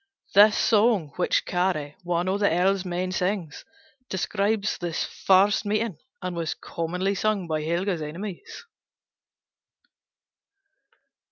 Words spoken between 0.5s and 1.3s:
song,